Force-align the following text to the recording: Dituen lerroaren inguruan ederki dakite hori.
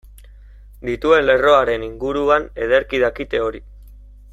Dituen 0.87 1.27
lerroaren 1.29 1.85
inguruan 1.89 2.49
ederki 2.67 3.05
dakite 3.07 3.47
hori. 3.49 3.67